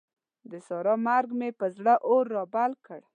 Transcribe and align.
د 0.51 0.53
سارا 0.67 0.95
مرګ 1.07 1.29
مې 1.39 1.49
پر 1.59 1.69
زړه 1.77 1.95
اور 2.07 2.25
رابل 2.35 2.71
کړ. 2.85 2.99